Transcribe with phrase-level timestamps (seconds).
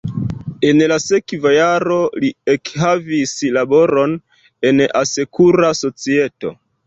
[0.69, 4.17] En la sekva jaro li ekhavis laboron
[4.71, 6.55] en asekura societo.